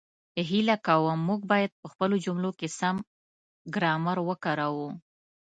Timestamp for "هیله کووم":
0.49-1.19